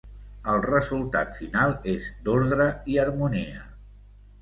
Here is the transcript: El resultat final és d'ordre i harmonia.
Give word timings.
El 0.53 0.63
resultat 0.65 1.37
final 1.43 1.75
és 1.93 2.09
d'ordre 2.25 2.71
i 2.95 3.01
harmonia. 3.07 3.67